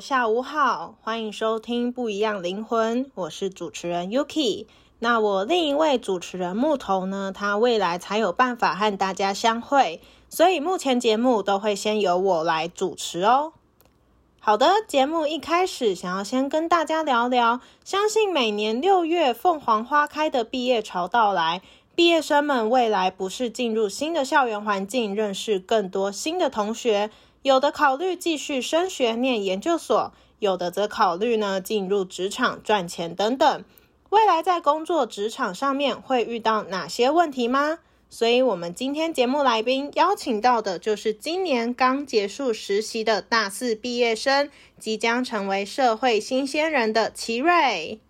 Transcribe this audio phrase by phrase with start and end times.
[0.00, 4.64] 下午好，欢迎收听《不一样灵魂》，我是主持人 Yuki。
[4.98, 13.52] 那我另一位主持人木头呢，他未来才有办法和大家相会，所以目前节目都会先由我来主持哦。
[14.38, 21.60] 好的，节目一开始想要先跟大家聊聊，相信每年六月凤凰花开的毕业潮到来，
[21.94, 27.10] 毕业生们未来不是进入新的校园环境，认识更多新的同学。
[27.42, 33.64] 有的考虑继续升学念研究所，有的则考虑呢进入职场赚钱等等。
[34.10, 37.78] 未来在工作职场上面会遇到哪些问题吗？
[38.10, 48.00] 所以，我们今天节目来宾邀请到的就是今年刚结束实习的大四毕业生，即将成为社会新鲜人的奇瑞。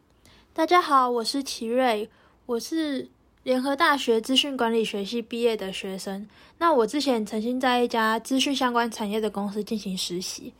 [0.55, 2.09] 大家好，我是奇瑞，
[2.47, 3.11] 我是
[3.43, 6.29] 联合大学资讯管理学系毕业的学生。
[6.59, 10.53] 那我之前曾经在一家资讯相关产业的公司进行实习。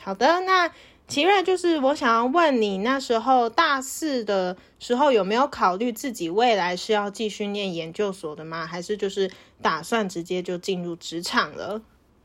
[0.00, 0.70] 好的，那
[1.06, 8.66] 奇瑞就是我想要问你，那时候大四的时候有没有考虑自己未来是要继续念研究所的吗？
[8.66, 9.30] 还是就是
[9.62, 11.80] 打算直接就进入职场了？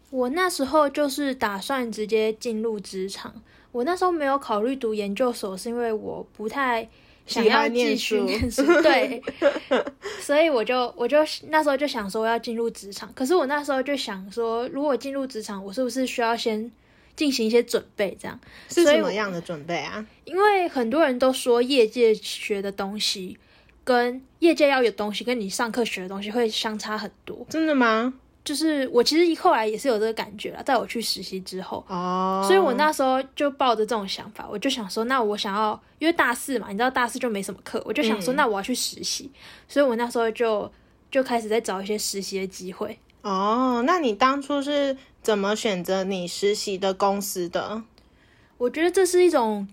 [0.10, 3.42] 我那时候就是打算直接进入职场。
[3.72, 6.88] 我那时候没有考虑读研究所，是因为我不太
[7.26, 8.64] 想要继续念书。
[8.82, 9.22] 对，
[10.22, 11.18] 所以我就我就
[11.50, 13.12] 那时候就想说我要进入职场。
[13.14, 16.72] 可是我那时候就想说，如果进入职场，我是不是需要先
[17.16, 18.18] 进行一些准备？
[18.20, 18.40] 这样
[18.70, 20.06] 是什么样的准备啊？
[20.26, 23.38] 因为很多人都说业界学的东西
[23.84, 27.46] 跟业界要有东西，跟你上课学的东西会相差很多。
[27.50, 28.14] 真的吗？
[28.44, 39.32] 就是我其实后来也是有这个感觉了，在我去实习之后，哦，所以我那时候就抱着这种想法，我就想说，那我想要，因为大四嘛，你知道大四就没什么课，我就想说，那我要去实习，
[39.70, 40.70] 所以我那时候就
[41.10, 43.00] 就开始在找一些实习的机会。
[43.22, 47.82] 哦，那你当初是怎么选择你实习的公司的？
[48.58, 49.66] 我觉得这是一种，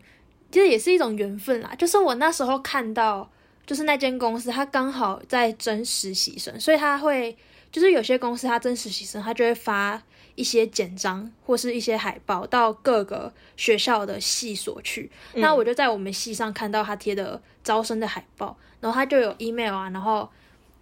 [0.53, 1.75] 其实也是一种缘分啦。
[1.77, 3.29] 就是我那时候看到，
[3.67, 7.37] 就是那间公司它刚好在征实习生，所以他会。
[7.71, 10.03] 就是有些公司，他真实习生，他就会发
[10.35, 15.11] 一些简章或是一些海报到各个学校的系所去。
[15.35, 20.29] 那我就在我们系上看到他贴的招生的海报，然后他就有 email 啊，然后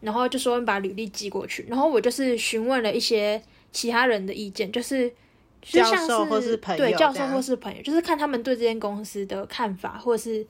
[0.00, 1.66] 然后就说把履历寄过去。
[1.68, 5.12] 然后我就是询问了一些其他人的意见，就是
[5.60, 10.46] 教授或是朋友，对教授或是朋友，就是看他们对这间公司的看法，或者是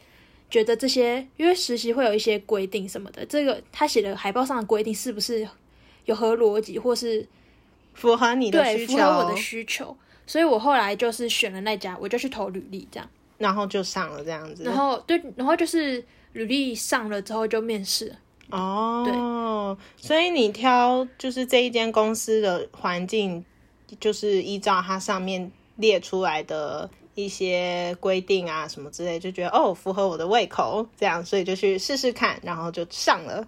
[0.50, 5.48] 觉得这些因为实习会有一些规定什么的，这个他写的海报上的规定是不是？
[6.08, 7.24] 有合逻辑，或是
[7.92, 9.94] 符合你的需求，符合我的需求，
[10.26, 14.64] 所以我后来就是选了那家，我就去投履历，这样，然后就上了这样子。
[14.64, 16.02] 然后对，然后就是
[16.32, 18.16] 履历上了之后就面试。
[18.50, 23.44] 哦，对，所以你挑就是这一间公司的环境，
[24.00, 33.46] 就是依照它上面列出来的一些规定啊什么之类，就觉得哦符合我的胃口，这样，所以就去试试看，然后就上了。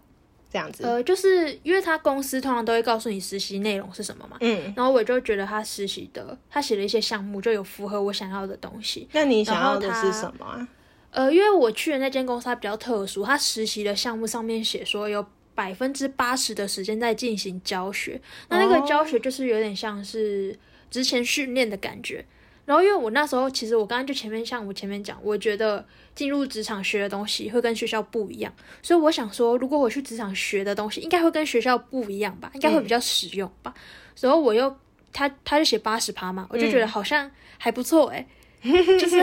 [0.52, 9.08] 这样子，呃，就是因为他公司通常都会告诉你实习内容是什么嘛，嗯，然后我就觉得他实习的，他写了一些项目就有符合我想要的东西。
[9.12, 10.68] 那你想要的是什么？
[11.12, 15.24] 呃，因为我去的那间公司它比较特殊，它实习的项目上面写说有
[15.54, 20.58] 百分之八十的时间在进行教学，那那个教学就是有点像是
[20.90, 22.24] 之前训练的感觉。
[22.70, 25.84] 然后因为我那时候其实我刚刚就前面像我前面讲，我觉得
[26.14, 33.74] 进入职场学的东西会跟学校不一样，所以我想说，如果我去职场学的东西，应该会跟学校不一样吧，应该会比较实用吧。
[34.20, 34.72] 然后我又
[35.12, 37.28] 他他就写八十趴嘛，我就觉得好像
[37.58, 38.24] 还不错诶、
[38.62, 39.20] 就是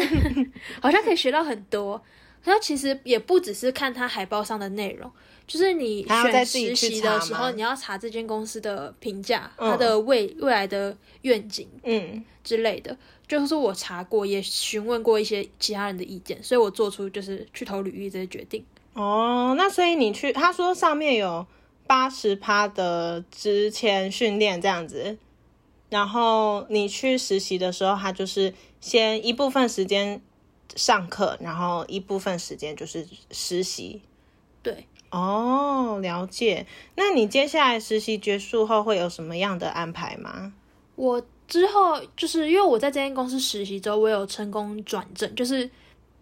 [0.82, 2.04] 好像可以学到很多。
[2.44, 5.10] 然后其实也不只是看他海报上的内容，
[5.48, 12.98] 就是你选实习的时候，你要查这间公司的评价，嗯它的未未来的愿景嗯，之类的。
[13.28, 18.66] 就是我查过，也询问过一些其他人的意见，所以我做出就是去投履历这些决定。
[18.94, 21.46] 哦，那所以你去，他说上面有
[21.86, 25.18] 八十趴的之前训练这样子，
[25.90, 30.22] 然后你去实习的时候，他就是先一部分时间
[30.76, 34.02] 上课，然后一部分时间就是实习。
[34.64, 36.66] 对，哦，了解。
[36.96, 40.54] 那你接下来实习结束后会有什么样的安排吗？
[40.96, 45.70] 我之后就是因为我在这间公司实习之后，我有成功转正，就是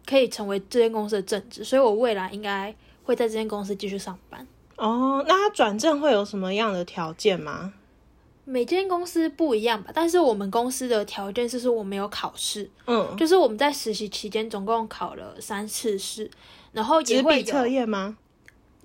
[0.06, 2.74] 可以成为这间公司的正职，所以我未来应该
[3.04, 4.46] 会在这间公司继续上班。
[4.78, 7.74] 哦，那他转正会有什么样的条件吗？
[8.44, 16.30] 每间公司不一样吧，但是我们公司的条件是说我们有考试，嗯，就是我们在实习期间总共考了三次试，
[16.72, 18.18] 然后也纸会笔测验吗？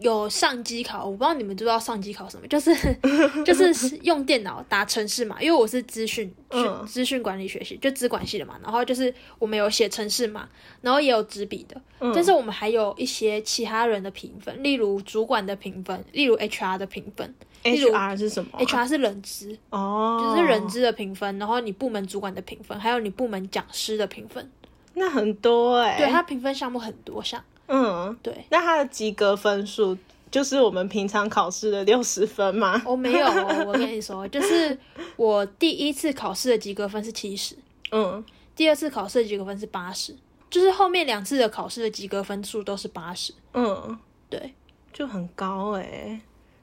[0.01, 2.75] 有上机考，我不知道你们知不知道上机考什么，就是
[3.45, 6.85] 就是用电脑打程式码，因为我是资讯嗯。
[6.87, 10.49] 资讯管理学系，就资管系的嘛，然后就是我们有写程式码，
[10.81, 12.13] 然后也有纸笔的，嗯。
[12.15, 24.51] 但是我们还有一些其他人的评分，例如主管的评分，例如 HR 的评分例如 HR 是什么啊、，HR 是人资，哦，就是人资的评分，然后你部门主管的评分，还有你部门讲师的评分，
[24.95, 28.45] 那很多哎、对，它评分项目很多项，嗯，对。
[28.51, 29.97] 那他的及格分数
[30.31, 32.83] 就是我们平常考试的六十分吗？
[32.85, 34.77] 我、没有哦，我跟你说， 就是
[35.17, 37.55] 我第一次考试的及格分是七十，
[37.93, 38.25] 嗯，
[38.57, 40.15] 第二次考试的及格分是八十，
[40.51, 43.33] 就是后面两次的考试的及格分数都是八十。
[43.55, 44.55] 嗯，对，
[44.93, 46.21] 就很高哎、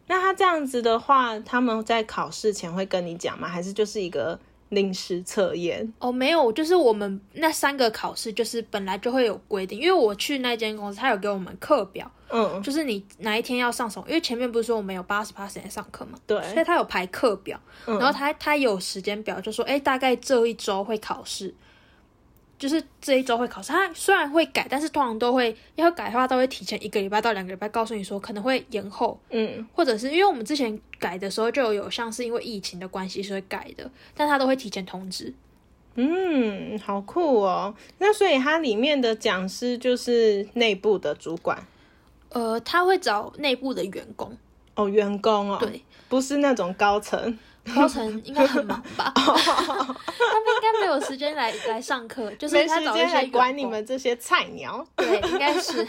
[0.07, 3.47] 那他这样子的话，他们在考试前会跟你讲吗？
[3.47, 5.93] 还是就是一个临时测验？
[5.99, 21.53] 哦，没有，就是我们那三个考试就是本来就会有规定，因为我去那间公司，他有给我们课表，嗯，就是你哪一天要上什么，因为前面不是说我们有八十趴时间上课嘛，对所以，他有排课表，然后他他有时间表，就说，哎，大概这一周会考试，
[22.57, 23.71] 就是这一周会考试。
[23.71, 35.33] 他虽然会改，但是通常都会要改的话，都会提前一个礼拜到两个礼拜告诉你说可能会延后，嗯，或者是因为我们之前改的时候就有有像是因为疫情的关系所以改的，但他都会提前通知。
[35.95, 37.73] 嗯，好酷哦。
[37.97, 41.57] 那所以它里面的讲师就是内部的主管
[42.29, 44.37] 呃，他会找内部的员工，
[44.75, 47.39] 哦，员工哦，对，不是那种高层。
[47.75, 49.11] 高层应该很忙吧？
[49.15, 54.85] 他们应该没有时间来来上课，就是没时间他找一些员来管你们这些菜鸟。
[54.95, 55.85] 对，应该是。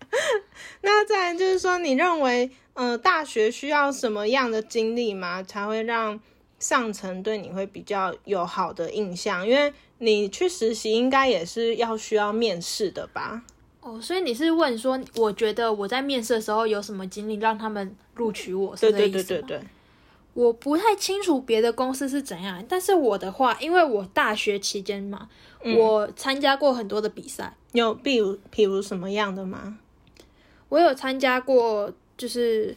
[0.82, 6.18] 那再来就是说，你认为，呃，大学需要什么样的经历吗，才会让
[6.58, 9.46] 上层对你会比较有好的印象？
[9.46, 13.42] 因为你去实习应该也是要需要面试的吧？
[13.80, 18.76] 哦，所以你是问说，我觉得我在面试的时候有什么经历让他们录取我？
[18.76, 19.66] 是对对这意思吗对对对，
[20.36, 25.30] 我不太清楚别的公司是怎样，但是我的话，因为我大学期间嘛，
[25.64, 29.78] 嗯我参加过很多的比赛，有比如比如什么样的吗？
[30.68, 32.76] 我有参加过，就是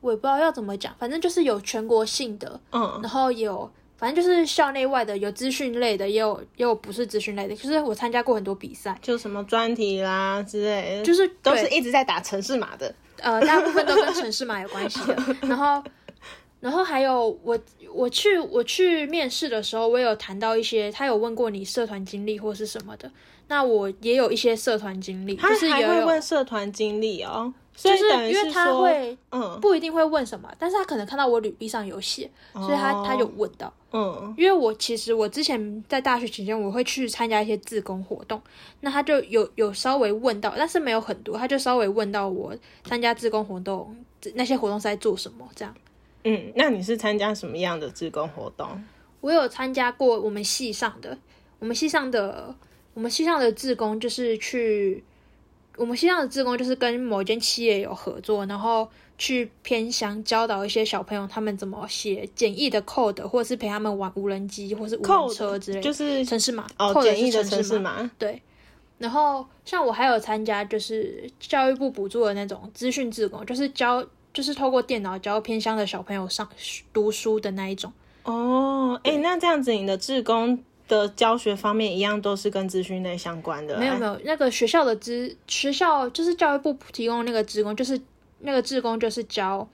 [0.00, 12.94] 我也不知道要怎么讲，反正就是有全国性的，嗯然后有反正就是校内外的，有资讯类的，也有也有不是资讯类的，就是我参加过很多比赛，就什么专题啦之类的，就是都是一直在打城市码的。
[13.18, 15.16] 呃，大部分都跟城市码有关系的。
[15.46, 15.80] 然后，
[16.62, 17.58] 然后还有我
[17.92, 23.10] 我去我去面试的时候，我有谈到一些，他有问过你社团经历或是什么的。
[23.48, 33.70] 那我也有一些社团经历，他就是也会问社团经历哦，所就是因为他，会嗯不一定会问什么，但是他可能看到我履历上有写，所以他他有问到。
[33.90, 38.40] 嗯因为我其实我之前在大学期间，我会去参加一些自工活动，
[38.80, 42.54] 那他就有有稍微问到，但是没有很多，他就稍微问到我
[42.84, 43.94] 参加自工活动
[44.34, 45.74] 那些活动是在做什么这样。
[46.24, 48.68] 嗯，那你是参加什么样的志工活动？
[49.20, 51.16] 我有参加过我们系上的，
[51.58, 52.54] 我们系上的，
[52.94, 55.02] 我们系上的志工就是去，
[55.76, 58.88] 我们系上的志工就是跟某一间企业有合作，然后
[59.18, 66.66] 去偏乡教导一些小朋友他们怎么写简易的 code，或者是陪他们玩无人机或是无人车之类的，就是城市码
[67.02, 68.02] 简易的是城市码。
[68.02, 68.10] 码。
[68.18, 68.42] 对，
[68.98, 76.48] 然后像我还有参加就是教育部补助的那种资讯志工，就是教就是透过电脑教偏乡的小朋友上
[76.92, 77.92] 读书的那一种。
[78.24, 88.00] 哦，哎、那这样子你的志工的教学方面一样都是跟资讯类相关的、有，没有没有，那个学校的职学校就是教育部提供那个职工，就是
[88.40, 89.66] 那个志工就是教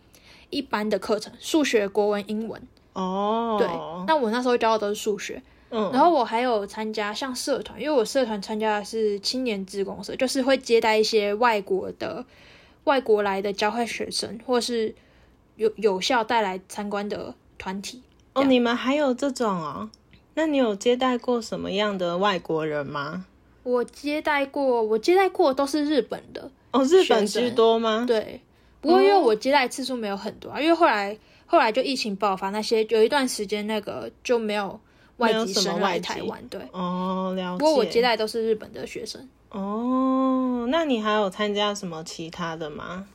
[0.50, 2.60] 一般的课程，数学、国文、英文。
[2.94, 3.68] 哦，对，
[4.06, 12.24] 那我那时候教的都是数学，嗯，然后我还有参加像社团，因为我社团参加的是青年志工社，就是会接待一些外国的
[12.88, 14.94] 外国来的交换学生，或是
[15.56, 18.02] 有有效带来参观的团体。
[18.32, 19.90] 哦，你们还有这种哦？
[20.32, 23.26] 那你有接待过什么样的外国人吗？
[23.62, 28.40] 我接待过，我接待过都是日本的，哦，日本居多吗？，对。
[28.80, 31.14] 不过因为我接待次数没有很多啊，因为后来
[31.44, 34.80] 后来就疫情爆发，那些有一段时间那个就没有
[35.18, 36.58] 外籍生来台湾，对。
[36.72, 37.58] 哦，了解。
[37.58, 43.06] 不过我接待都是日本的学生，哦，那你还有参加什么其他的吗？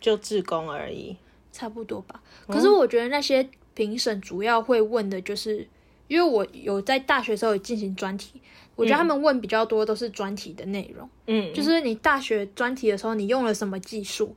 [0.00, 1.16] 就志工而已。
[1.52, 2.20] 差不多吧。
[2.46, 5.68] 可是我觉得那些评审主要会问的就是，
[6.08, 8.40] 因为我有在大学时候有进行专题，
[8.74, 14.34] 我觉得他们问比较多都是专题的内容，嗯，就是你大学专题的时候你用了什么技术，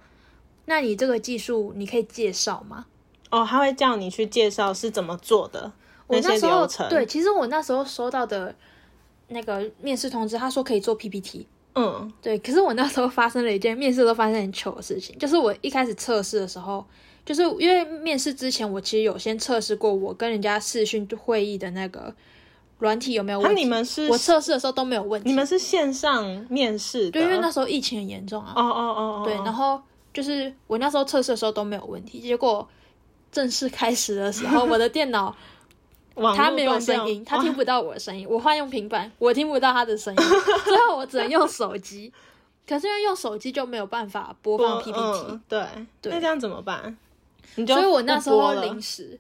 [0.66, 2.86] 那你这个技术你可以介绍吗？
[3.32, 5.72] 哦，他会叫你去介绍是怎么做的
[6.08, 6.88] 我那时候流程。
[6.90, 8.54] 对，，其实我那时候收到的
[9.28, 11.48] 那个面试通知，他说可以做 PPT。
[11.78, 16.86] 嗯，对，可是我那时候发生了一件面试都发生很糗的事情，就是我一开始测试的时候，
[17.26, 22.16] 就是因为面试之前我其实有先测试过我跟人家视讯会议的那个
[22.80, 23.62] 软体有没有问题。
[23.62, 25.28] 你们是我测试的时候都没有问题。
[25.28, 27.12] 你们是线上面试？
[27.12, 28.54] 对，因为那时候疫情很严重啊。
[28.56, 29.82] 哦哦哦哦，对，然后
[30.14, 32.66] 就是我那时候测试的时候都没有问题，结果
[33.34, 35.36] 正式开始的时候， 我的电脑
[36.16, 38.28] 网络它没有声音，他听不到我的声音。
[38.30, 40.24] 我换用平板，我听不到他的声音，
[40.64, 42.12] 最后我只能用手机。
[42.68, 45.64] 可是因为用手机就没有办法播放 PPT，、嗯对，
[46.02, 46.98] 对那这样怎么办？
[47.56, 49.20] 你就所以我那时候临时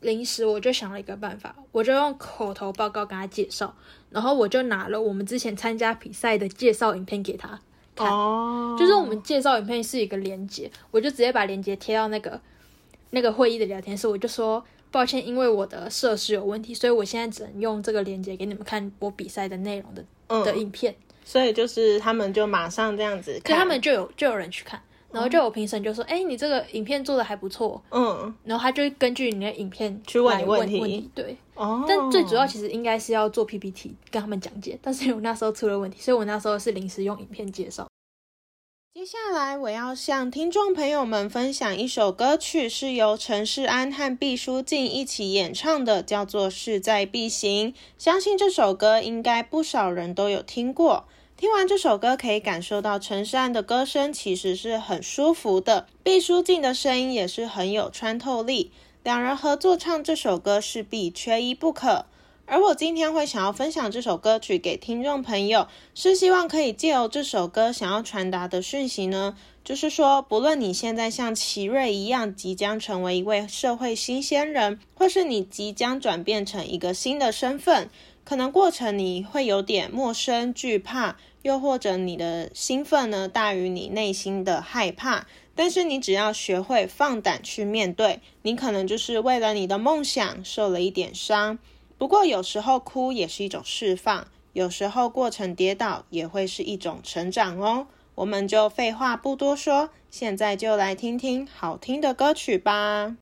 [0.00, 3.74] 临时我就想了一个办法，我就用口头报告跟他介绍，
[4.10, 7.58] 然后我就拿了我们之前参加比赛的介绍影片给他
[7.96, 8.12] 看。
[8.12, 12.38] 哦，就是我们介绍影片是一个连接，我就直接把连接贴到那个
[13.10, 20.02] 那个会议的聊天室，我就说抱歉，因为我的设施有问题，所以我现在只能用这个链接给你们看我比赛的内容的、
[20.44, 20.94] 的嗯，影片，
[21.24, 24.80] 所以就是他们就马上这样子看，所以他们就有就有人去看，
[25.10, 28.34] 然后就有评审就说，哎、你这个影片做的还不错，嗯。
[28.44, 30.80] 然后他就根据你的影片去问你问题。
[30.80, 37.86] 问题，对，哦，但最主要其实应该是要做 PPT 跟他们讲解，但是我那时候出了问题，所以我那时候是临时用影片介绍。
[38.94, 47.72] 接下来我要向听众朋友们分享一首歌曲，是由陈世安和毕书尽一起演唱的，叫做《势在必行》。
[47.96, 51.06] 相信这首歌应该不少人都有听过。
[51.38, 58.70] 听完这首歌，可以感受到陈世安的歌声其实是很舒服的，毕书尽的声音也是很有穿透力。
[59.02, 62.04] 两人合作唱这首歌，势必缺一不可。
[62.44, 77.88] 而我今天会想要分享这首歌曲给听众朋友，是希望可以借由这首歌想要传达的讯息呢，就是说，不论你现在像奇瑞一样即将成为一位社会新鲜人，或是你即将转变成一个新的身份，
[78.24, 85.26] 可能过程你会有点陌生、惧怕，又或者你的兴奋呢大于你内心的害怕。
[85.54, 91.58] 但是你只要学会放胆去面对，你可能就是为了你的梦想受了一点伤。
[92.02, 97.86] 不过有时候哭也是一种释放，有时候过程跌倒也会是一种成长哦。
[98.16, 103.18] 我们就废话不多说，现在就来听听好听的歌曲吧。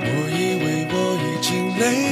[0.00, 0.96] 我以为我
[1.26, 2.11] 已经累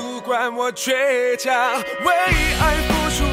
[0.31, 1.53] 管我倔强，
[2.05, 2.13] 为
[2.61, 3.25] 爱付出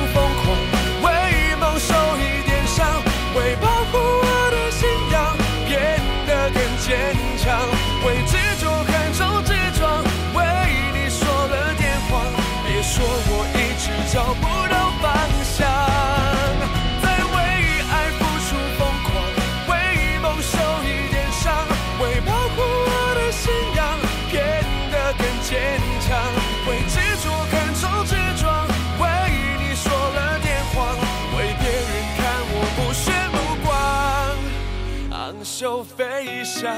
[36.60, 36.74] 想。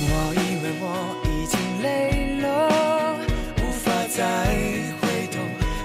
[0.00, 0.84] 我以为我
[1.24, 2.46] 已经累了，
[3.60, 4.22] 无法再
[5.00, 5.34] 回头，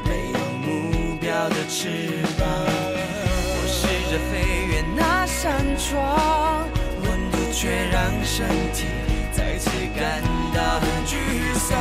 [0.05, 2.45] 没有目标的翅膀。
[2.45, 3.81] 我试
[4.11, 4.31] 着飞
[4.67, 6.69] 越那扇窗，
[7.01, 8.85] 温度却让身体
[9.31, 10.21] 再次感
[10.53, 11.17] 到很沮
[11.55, 11.73] 丧。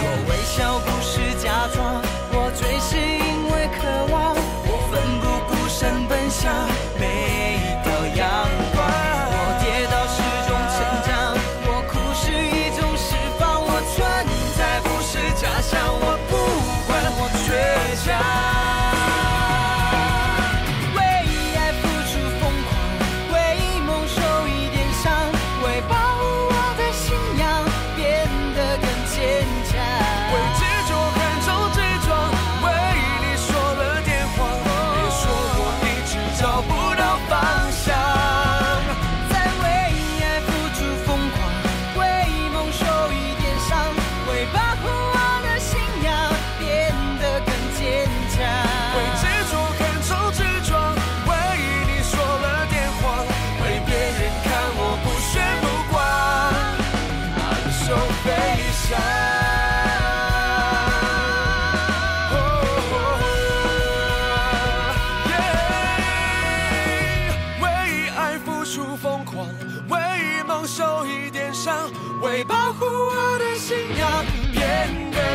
[0.00, 0.88] 我微笑不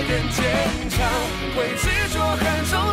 [0.01, 1.09] 人坚强
[1.55, 2.88] 会执着很重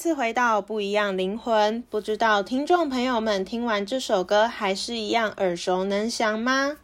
[0.00, 1.84] 次回到不一样灵魂。
[1.90, 6.78] 不知道听众朋友们听完这首歌还是一样耳熟能详吗？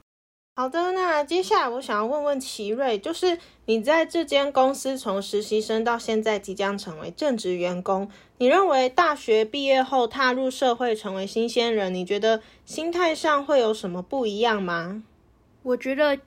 [0.54, 15.02] 好的，那接下来我想要问问奇瑞，就是你在这间公司从实习生到现在即将成为正职员工，你认为大学毕业后踏入社会成为新鲜人，你觉得心态上会有什么不一样吗？
[15.62, 16.18] 我觉得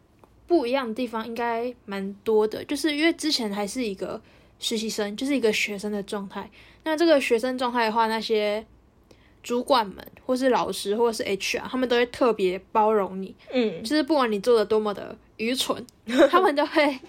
[0.48, 4.20] 不一样的地方应该蛮多的，就是因为之前还是一个
[4.58, 6.50] 实习生，就是一个学生的状态。
[6.84, 8.66] 那这个学生状态的话，那些
[9.44, 15.86] 主管们或是老师或者是 HR，他们都会特别包容你，嗯就是不管你做的多么的愚蠢，
[16.30, 17.00] 他们都会。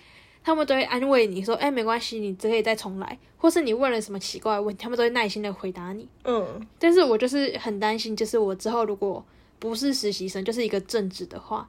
[0.42, 6.08] 他们都会安慰你说：“哎、没关系，你可以再重来。”或是你问了什么奇怪的问题，他们都会耐心的回答你。
[6.24, 9.22] 嗯但是我就是很担心，就是我之后如果
[9.58, 11.68] 不是实习生，就是一个正职的话，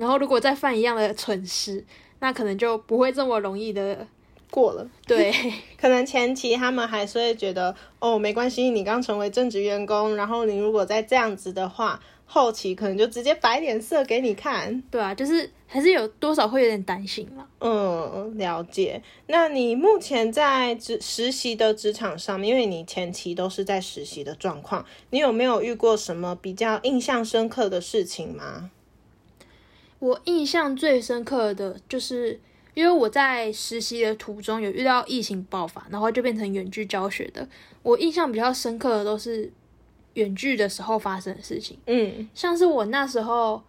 [0.00, 1.84] 然后如果再犯一样的蠢事，
[2.18, 4.04] 那可能就不会这么容易的
[4.52, 4.86] 过了。
[5.08, 5.32] 对
[5.80, 14.82] 可能前期他们还是会觉得，哦，没关系，你刚成为正职员工，然后你如果再这样子的话，后期可能就直接摆脸色给你看。
[14.90, 17.46] 对啊，就是还是有多少会有点担心嘛。
[17.60, 19.02] 嗯，了解。
[19.26, 28.70] 那你目前在职实习的职场上面，因为你前期都是在实习的状况，你有没有遇过什么比较印象深刻的事情吗？
[29.98, 32.40] 我印象最深刻的就是，
[32.74, 37.46] 因为我在实习的途中有遇到疫情爆发，然后就变成远距教学的。
[37.82, 39.52] 我印象比较深刻的都是
[40.14, 41.78] 远距的时候发生的事情。
[41.86, 43.62] 嗯像是我那时候，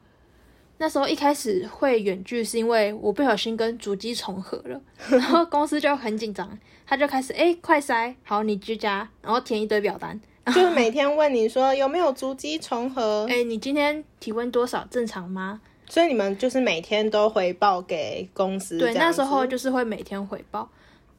[0.78, 14.86] 那时候一开始会远距，是因为我不小心跟主机重合了， 然后公司就很紧张，他就开始哎、快筛，好你居家，然后填一堆表单，就是每天问你说有没有足迹重合， 哎、你今天体温多少？
[14.90, 15.62] 正常吗？
[15.94, 20.68] 所以你们就是每天都回报给公司对，那时候就是会每天回报，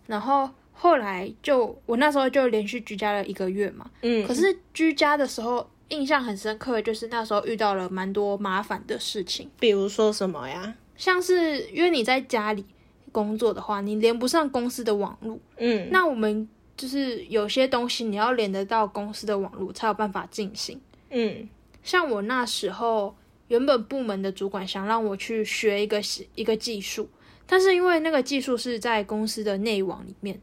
[0.09, 9.49] 然后后来就我那时候就连续居家了一个月嘛，嗯，可是居家的时候印象很深刻，就是那时候遇到了蛮多麻烦的事情。
[9.61, 10.75] 比如说什么呀？
[10.97, 12.67] 像是因为你在家里
[13.13, 20.81] 工作的话，你连不上公司的网络，嗯，那我们就是有些东西你要连得到公司的网络才有办法进行。
[21.11, 21.49] 嗯。
[21.85, 23.15] 像我那时候
[23.55, 26.03] 原本部门的主管想让我去学一个
[26.35, 27.09] 一个技术，
[27.47, 30.41] 但是因为那个技术是在公司的内网里面，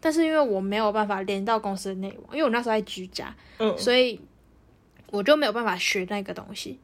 [0.00, 4.20] 但是因为我没有办法连到公司的内网，因为我那时候在居家，嗯，所以
[5.12, 6.80] 我就没有办法学那个东西，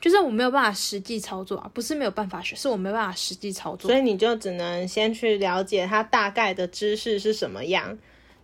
[0.00, 3.98] 就是我没有办法实际操作啊，不是没有办法学，是我没办法实际操作所。
[3.98, 7.98] 以你就只能先去了解它大概的知识是什么样。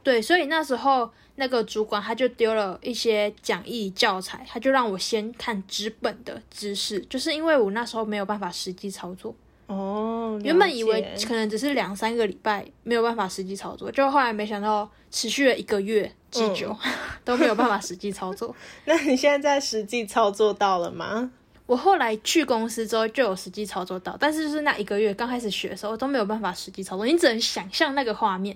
[0.05, 9.35] 对，所以那时候那个主管他就丢了一些讲义教材，他就让我先看纸本的知识，就是因为我那时候没有办法实际操作，
[9.67, 16.77] 哦，原本以为可能只是两三个礼拜没有办法实际操作，就后来没想到持续了一个月之久、
[17.25, 18.55] 都没有办法实际操作。
[18.85, 21.33] 那你现在在实际操作到了吗？
[21.67, 28.55] 我后来去公司之后就有实际操作到，但是就是那一个月刚开始学的时候都没有办法实际操作，你只能想象那个画面。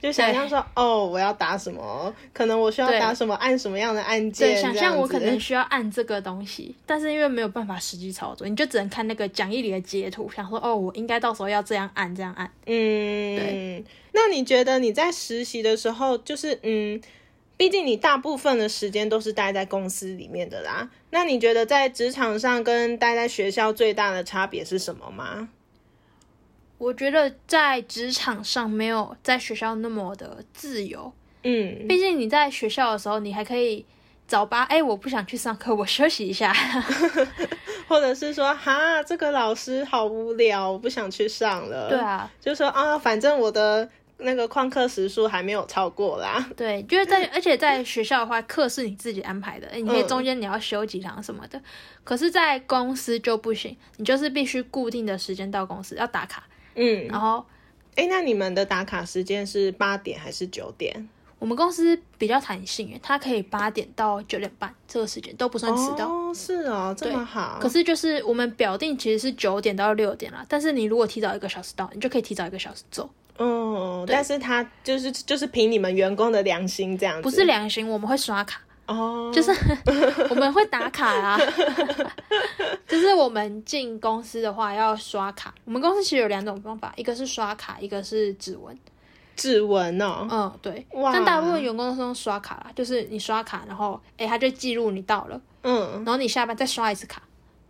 [0.00, 2.14] 就想象说，哦，我要打什么？
[2.32, 4.54] 可能我需要打什么，按什么样的按键？
[4.54, 12.46] 对，想象我可能需要按这个东西，但是因为没有办法实际操作，你就只能看那个讲义里的截图，想说哦，我应该到时候要这样按，这样按。
[12.66, 13.84] 嗯，对。
[14.12, 17.00] 那你觉得你在实习的时候，就是嗯，
[17.56, 20.90] 毕竟你大部分的时间都是待在公司里面的啦。
[21.10, 25.48] 那你觉得在职场上跟待在学校最大的差别是什么吗？
[26.82, 31.12] 我觉得在职场上没有在学校那么的自由，
[31.44, 33.86] 嗯，毕竟你在学校的时候，你还可以
[34.26, 36.52] 早八，哎，我不想去上课，我休息一下。
[37.86, 41.88] 或者是说，哈，这个老师好无聊，我不想去上了。
[41.88, 46.44] 对，啊，就说啊，反正我的那个旷课时数还没有超过啦。
[46.56, 51.62] 对，就是在，而且在学校的话，课是你自己安排的，你可以嗯中间你要休几堂什么的。
[52.02, 56.42] 可是，在公司就不行，你就是必须固定的时间到公司要打卡，
[56.74, 57.44] 嗯，然后
[57.96, 61.08] 哎，那你们的打卡时间是八点还是九点？
[61.38, 66.08] 我们公司比较弹性耶，它可以八点到九点半这个时间都不算迟到。
[66.08, 67.58] 哦，是哦，这么好。
[67.60, 79.50] 可是就是我们表定其实是九点到六点啦，但是你如果提早一个小时到，你就可以提早一个小时走，哦，但是他就是就是凭你们员工的良心这样子，不是良心，我们会刷卡，哦，就是
[80.30, 81.38] 我们会打卡啊。
[82.86, 88.76] 就是我们进公司的话要刷卡，我们公司其实有两种方法，一个是刷卡，一个是指纹。
[89.34, 90.86] 指纹哦，嗯，对。
[90.92, 97.22] 哇但大部分员工都是用刷卡啦，就是你刷卡，然后诶，他就记录你到了，嗯，然后你下班再刷一次卡。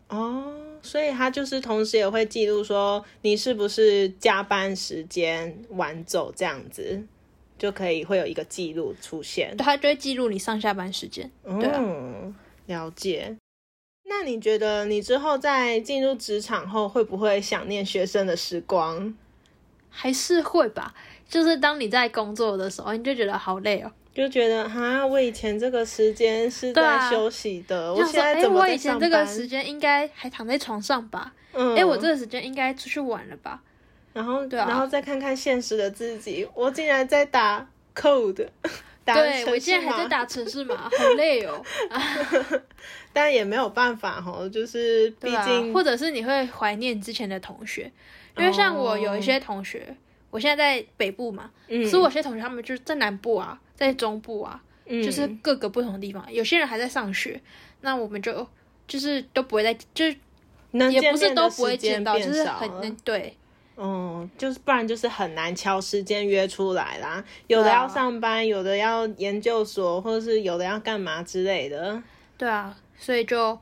[0.09, 7.01] 哦，所以他就是同时也会记录说你是不是加班时间晚走这样子，
[7.63, 9.57] 就可以会有一个记录出现。
[9.57, 11.31] 对，他就会记录你上下班时间。
[11.45, 12.35] 对啊嗯，
[12.67, 13.37] 了解。
[14.07, 19.15] 那你觉得你之后在进入职场后，会不会想念学生的时光？
[19.89, 20.93] 还是会吧，
[21.29, 23.93] 就是当你在工作的时候，你就觉得好累哦。
[24.13, 28.99] 就觉得哈，我以前这个时间是在休息的，我现在怎么我以前？
[28.99, 31.33] 这个时间应该还躺在床上吧？
[31.53, 33.63] 嗯，哎，我这个时间应该出去玩了吧？
[34.13, 34.67] 然后对啊。
[34.69, 38.47] 然后再看看现实的自己，我竟然在打 code，
[39.05, 41.63] 打对，我现在还在打城市码，好累哦。
[43.13, 47.91] 但也没有办法吼，就是毕竟，或者是你会怀念之前的同学，
[48.39, 49.95] 因为像我有一些同学，
[50.31, 57.39] 我现在在北部嘛，嗯所以我有些同学他们就是在南部啊，在中部啊，嗯就是各个不同的地方，有些人还在上学，
[57.83, 58.47] 那我们就
[58.89, 60.17] 就是都不会再，就是
[60.71, 63.37] 能也不是都不会见到，就是很能对
[63.77, 67.25] 嗯，就是不然就是很难敲时间约出来啦。
[67.47, 72.03] 有的要上班，有的要研究所，或者是有的要干嘛之类的。
[72.37, 73.59] 对啊，所以就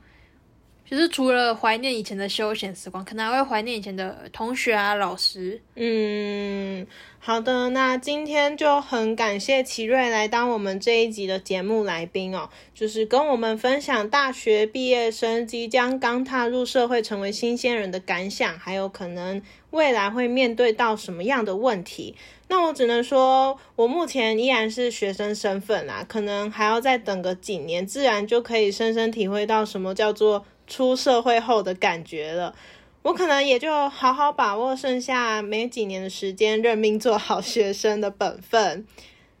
[0.91, 5.61] 就是除了怀念以前的休闲时光，可能还会怀念以前的同学啊、老师。
[5.75, 6.85] 嗯，
[7.17, 22.17] 好的，那今天就很感谢奇瑞来当我们这一集的节目来宾哦，就是跟我们分享大学毕业生即将刚踏入社会成为新鲜人的感想，还有可能未来会面对到什么样的问题。
[22.49, 32.55] 那我只能说，我目前依然是学生身份啦，可能还要再等个几年，自然就可以深深体会到什么叫做出社会后的感觉了。
[33.01, 38.87] 我可能也就好好把握剩下没几年的时间，认命做好学生的本分。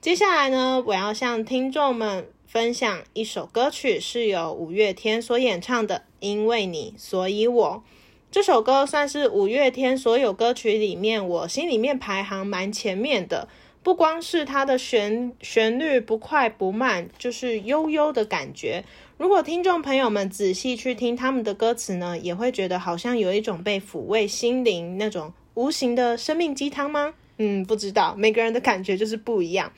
[0.01, 7.83] 接下来呢，我要向听众们分享一首歌曲，是由五月天所演唱的《因为你，所以我》。
[8.29, 13.47] 这首歌算是五月天所有歌曲里面我心里面排行蛮前面的。
[13.83, 18.83] 不光是它的旋旋律不快不慢，就是悠悠的感觉。
[19.21, 27.13] 如果听众朋友们仔细去听他们的歌词呢，也会觉得好像有一种被抚慰心灵那种无形的生命鸡汤吗？
[27.37, 29.71] 嗯，不知道，每个人的感觉就是不一样。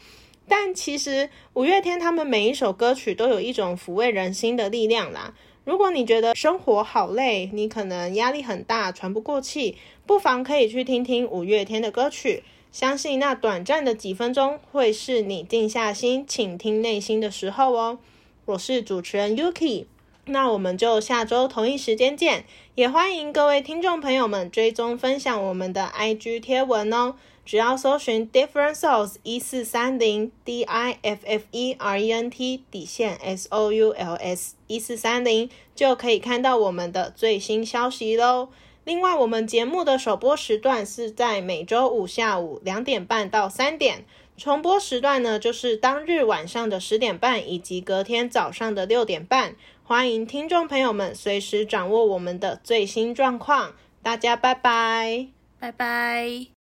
[0.48, 5.34] 但其实五月天他们每一首歌曲都有一种抚慰人心的力量啦。
[5.66, 9.76] 如果你觉得生活好累，你可能压力很大，喘不过气，
[10.06, 12.44] 不妨可以去听听五月天的歌曲。
[12.72, 18.00] 相信那短暂的几分钟，会是你静下心倾听内心的时候哦。
[18.46, 19.86] 我是主持人 Yuki，
[20.26, 22.44] 那我们就下周同一时间见。
[22.76, 27.16] 也欢迎各位听众朋友们追踪分享我们的 IG 贴文哦。
[27.46, 33.72] 只要搜寻 Different Souls 一四三零 D I F F E R E N T 底线 S O
[33.72, 38.50] U L S 一四三零，就可以看到我们的最新消息喽。
[38.84, 44.04] 另外，我们节目的首播时段是在每周五下午两点半到三点，
[44.36, 49.56] 重播时段呢就是当日晚上的十点半以及隔天早上的六点半。
[49.84, 53.74] 欢迎听众朋友们随时掌握我们的最新状况。
[54.02, 55.28] 大家拜拜，
[55.60, 56.53] 拜拜。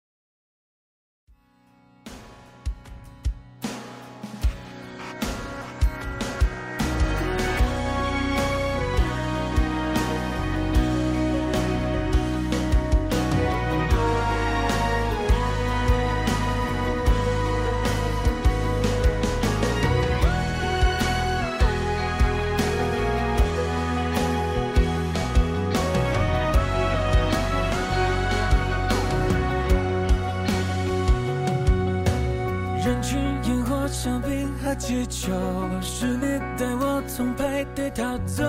[37.93, 38.43] 逃走，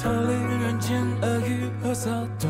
[0.00, 2.48] 逃离人间恶语和骚动。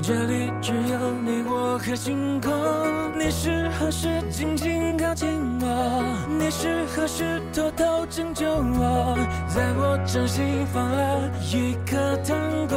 [0.00, 2.52] 这里只有你我和星空。
[3.18, 5.28] 你是何时静静靠近
[5.60, 6.04] 我？
[6.38, 9.18] 你是何时偷偷拯救我？
[9.48, 12.36] 在我掌心放了一颗糖
[12.68, 12.76] 果。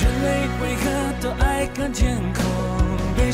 [0.00, 0.84] 人类为何
[1.20, 2.41] 都爱看天空？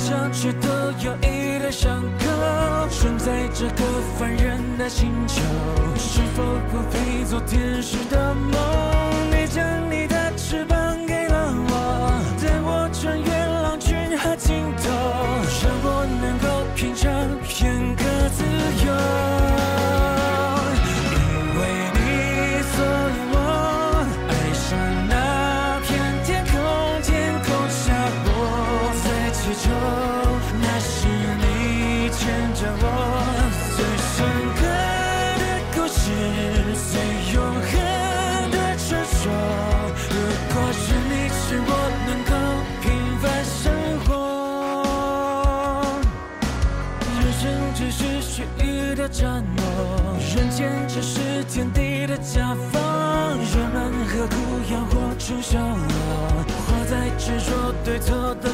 [0.09, 0.69] 上却都
[1.05, 2.89] 有一点伤口。
[2.89, 3.85] 生在这个
[4.19, 5.43] 凡人的星球，
[5.97, 8.55] 是否不配做天使的梦？
[9.31, 13.31] 你将你的翅膀给了我，带我穿越
[13.63, 14.89] 狼群和尽头，
[15.63, 16.38] 让我能
[50.99, 54.35] 这是天地的甲方，人们何苦
[54.69, 58.51] 要活成小我，活在执着对错的